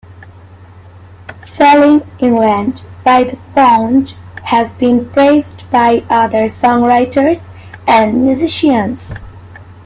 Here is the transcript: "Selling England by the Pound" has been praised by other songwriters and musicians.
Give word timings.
"Selling 1.43 2.01
England 2.17 2.81
by 3.03 3.23
the 3.23 3.37
Pound" 3.53 4.15
has 4.45 4.73
been 4.73 5.07
praised 5.07 5.61
by 5.69 6.03
other 6.09 6.45
songwriters 6.45 7.43
and 7.87 8.23
musicians. 8.25 9.13